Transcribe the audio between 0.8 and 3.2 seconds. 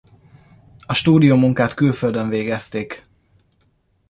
A stúdiómunkát külföldön végezték.